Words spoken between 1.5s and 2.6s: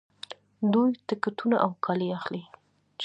او کالي اخلي.